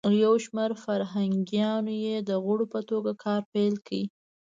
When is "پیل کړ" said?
3.53-4.01